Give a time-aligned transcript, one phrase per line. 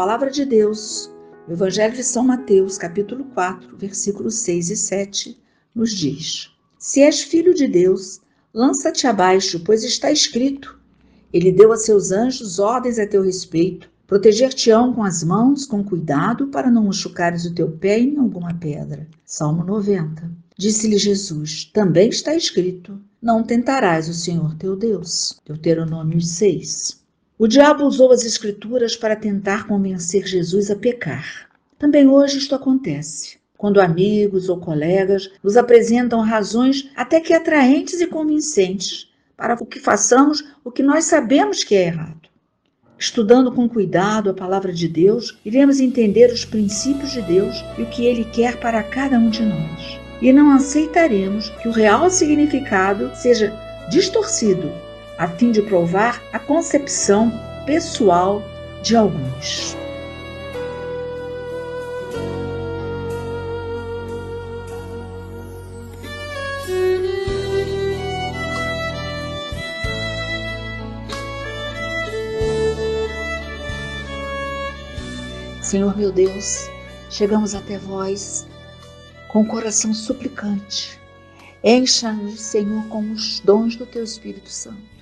[0.00, 1.12] palavra de Deus,
[1.46, 5.38] o Evangelho de São Mateus, capítulo 4, versículos 6 e 7,
[5.74, 8.18] nos diz: Se és filho de Deus,
[8.54, 10.80] lança-te abaixo, pois está escrito:
[11.30, 16.46] Ele deu a seus anjos ordens a teu respeito, proteger-te-ão com as mãos, com cuidado,
[16.46, 19.06] para não machucares o teu pé em alguma pedra.
[19.26, 20.30] Salmo 90.
[20.56, 25.38] Disse-lhe Jesus: Também está escrito: Não tentarás o Senhor teu Deus.
[25.44, 26.99] Deuteronômio 6.
[27.42, 31.48] O diabo usou as Escrituras para tentar convencer Jesus a pecar.
[31.78, 33.38] Também hoje isto acontece.
[33.56, 39.08] Quando amigos ou colegas nos apresentam razões até que atraentes e convincentes
[39.38, 42.28] para o que façamos o que nós sabemos que é errado.
[42.98, 47.86] Estudando com cuidado a palavra de Deus, iremos entender os princípios de Deus e o
[47.88, 49.98] que Ele quer para cada um de nós.
[50.20, 53.50] E não aceitaremos que o real significado seja
[53.90, 54.70] distorcido
[55.20, 57.30] a fim de provar a concepção
[57.66, 58.42] pessoal
[58.82, 59.76] de alguns.
[75.60, 76.70] Senhor meu Deus,
[77.10, 78.46] chegamos até vós
[79.28, 80.98] com o coração suplicante.
[81.62, 84.99] Encha-nos, Senhor, com os dons do teu Espírito Santo.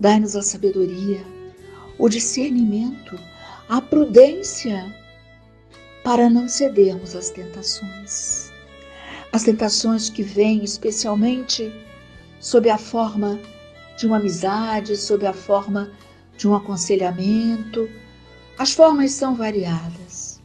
[0.00, 1.24] Dai-nos a sabedoria,
[1.98, 3.18] o discernimento,
[3.68, 4.94] a prudência
[6.04, 8.52] para não cedermos às tentações.
[9.32, 11.72] As tentações que vêm especialmente
[12.38, 13.40] sob a forma
[13.98, 15.90] de uma amizade, sob a forma
[16.36, 17.90] de um aconselhamento.
[18.56, 20.40] As formas são variadas,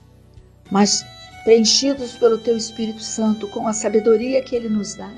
[0.71, 1.05] mas
[1.43, 5.13] preenchidos pelo Teu Espírito Santo com a sabedoria que Ele nos dá,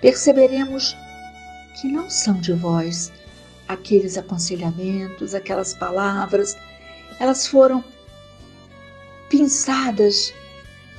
[0.00, 0.96] perceberemos
[1.80, 3.12] que não são de vós
[3.68, 6.56] aqueles aconselhamentos, aquelas palavras,
[7.18, 7.82] elas foram
[9.30, 10.32] pensadas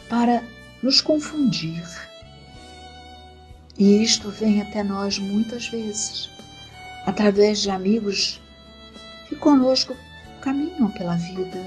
[0.10, 0.44] para
[0.82, 1.84] nos confundir.
[3.78, 6.30] E isto vem até nós muitas vezes,
[7.06, 8.42] através de amigos
[9.28, 9.96] que conosco
[10.42, 11.60] caminham pela vida,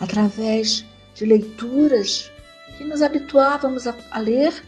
[0.00, 0.84] através
[1.14, 2.30] de leituras
[2.76, 4.64] que nos habituávamos a, ler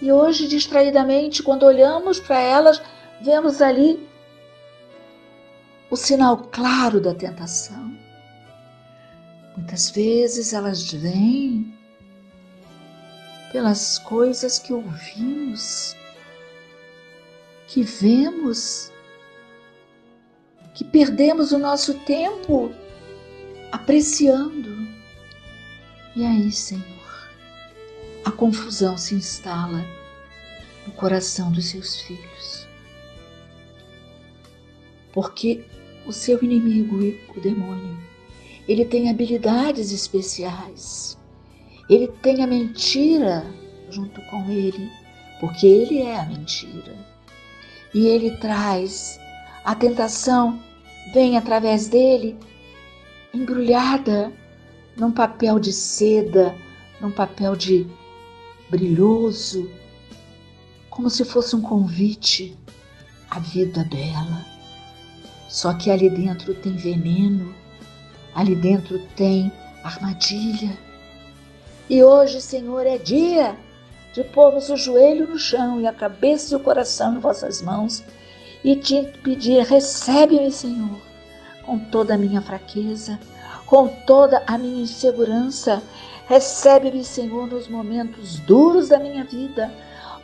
[0.00, 2.80] e hoje, distraidamente, quando olhamos para elas,
[3.20, 4.08] vemos ali
[5.90, 7.96] o sinal claro da tentação.
[9.56, 11.74] Muitas vezes elas vêm
[13.50, 15.96] pelas coisas que ouvimos,
[17.66, 18.92] que vemos,
[20.74, 22.72] que perdemos o nosso tempo
[23.72, 24.86] apreciando.
[26.14, 26.97] E aí, Senhor,
[28.28, 29.82] a confusão se instala
[30.86, 32.68] no coração dos seus filhos.
[35.14, 35.64] Porque
[36.06, 36.98] o seu inimigo,
[37.34, 37.98] o demônio,
[38.68, 41.16] ele tem habilidades especiais.
[41.88, 43.46] Ele tem a mentira
[43.88, 44.90] junto com ele,
[45.40, 46.94] porque ele é a mentira.
[47.94, 49.18] E ele traz
[49.64, 50.62] a tentação,
[51.14, 52.36] vem através dele,
[53.32, 54.30] embrulhada
[54.98, 56.54] num papel de seda,
[57.00, 57.86] num papel de
[58.70, 59.70] brilhoso,
[60.90, 62.56] como se fosse um convite
[63.30, 64.44] à vida bela.
[65.48, 67.54] Só que ali dentro tem veneno,
[68.34, 69.50] ali dentro tem
[69.82, 70.76] armadilha.
[71.88, 73.56] E hoje, Senhor, é dia
[74.12, 78.04] de pormos o joelho no chão e a cabeça e o coração em vossas mãos
[78.62, 81.00] e te pedir: recebe-me, Senhor,
[81.64, 83.18] com toda a minha fraqueza,
[83.68, 85.82] com toda a minha insegurança
[86.28, 89.72] Recebe-me, Senhor, nos momentos duros da minha vida,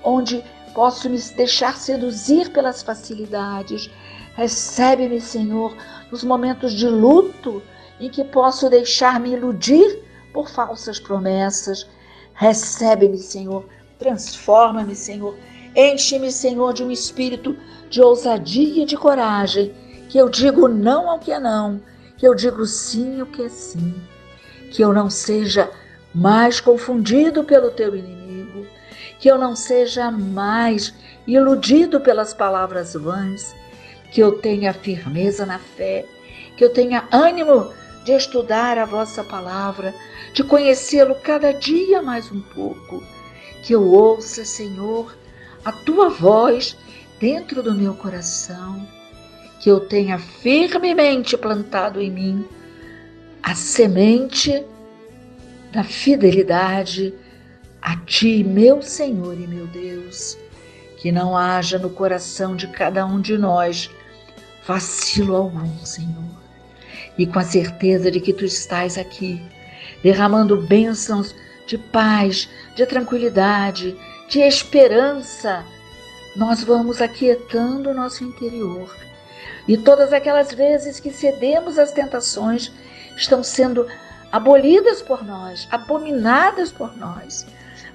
[0.03, 0.45] onde
[0.75, 3.91] posso me deixar seduzir pelas facilidades.
[4.37, 5.75] Recebe-me, Senhor,
[6.13, 7.63] nos momentos de luto,
[7.99, 11.89] em que posso deixar-me iludir por falsas promessas.
[12.35, 13.65] Recebe-me, Senhor,
[13.99, 15.35] transforma-me, Senhor,
[15.75, 17.57] enche-me, Senhor, de um espírito
[17.89, 19.75] de ousadia e de coragem,
[20.11, 21.81] que eu digo não ao que é não,
[22.25, 23.95] que eu digo sim ao que é sim,
[24.71, 25.71] que eu não seja
[26.15, 28.67] mais confundido pelo teu inimigo,
[29.21, 30.95] que eu não seja mais
[31.27, 33.55] iludido pelas palavras vãs,
[34.11, 36.07] que eu tenha firmeza na fé,
[36.57, 37.71] que eu tenha ânimo
[38.07, 39.95] de estudar a vossa palavra,
[40.33, 43.05] de conhecê-lo cada dia mais um pouco,
[43.63, 45.15] que eu ouça, Senhor,
[45.63, 46.75] a tua voz
[47.21, 48.89] dentro do meu coração,
[49.65, 52.47] que eu tenha firmemente plantado em mim
[53.43, 54.63] a semente
[55.73, 57.15] da fidelidade
[57.81, 60.37] a Ti, meu Senhor e meu Deus,
[60.99, 63.91] que não haja no coração de cada um de nós
[64.67, 66.43] vacilo algum, Senhor.
[67.17, 69.41] e com a certeza de que tu estás aqui,
[70.03, 71.35] derramando bênçãos
[71.67, 73.97] de paz, de tranquilidade,
[74.29, 75.65] de esperança,
[76.37, 78.95] nós vamos aquietando o nosso interior.
[79.67, 82.73] E todas aquelas vezes que cedemos às tentações
[83.17, 83.87] estão sendo
[84.31, 87.47] abolidas por nós, abominadas por nós,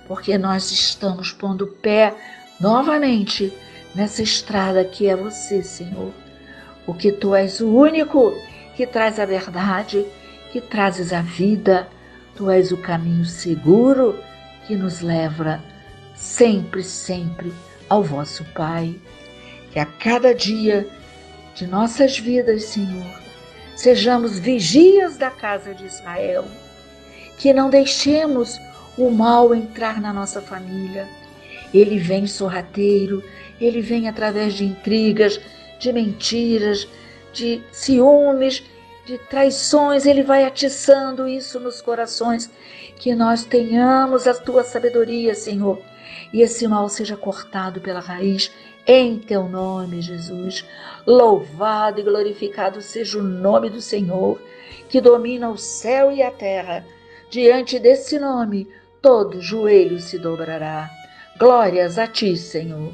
[0.07, 2.16] porque nós estamos pondo o pé
[2.60, 3.54] novamente
[3.94, 6.13] nessa estrada que é você, Senhor.
[6.86, 8.34] Porque tu és o único
[8.75, 10.06] que traz a verdade,
[10.52, 11.88] que trazes a vida,
[12.36, 14.18] tu és o caminho seguro
[14.66, 15.62] que nos leva
[16.16, 17.54] sempre, sempre
[17.90, 18.95] ao vosso Pai.
[19.72, 20.88] Que a cada dia
[21.60, 23.20] de nossas vidas, Senhor,
[23.76, 26.46] sejamos vigias da casa de Israel,
[27.38, 28.58] que não deixemos
[28.98, 31.06] o mal entrar na nossa família.
[31.74, 33.22] Ele vem sorrateiro,
[33.60, 35.38] ele vem através de intrigas,
[35.78, 36.88] de mentiras,
[37.34, 38.64] de ciúmes,
[39.06, 42.50] de traições, ele vai atiçando isso nos corações.
[42.96, 45.82] Que nós tenhamos a tua sabedoria, Senhor,
[46.32, 48.50] e esse mal seja cortado pela raiz,
[48.92, 50.66] em teu nome, Jesus.
[51.06, 54.42] Louvado e glorificado seja o nome do Senhor,
[54.90, 56.84] que domina o céu e a terra.
[57.30, 58.68] Diante desse nome,
[59.00, 60.90] todo joelho se dobrará.
[61.38, 62.92] Glórias a ti, Senhor.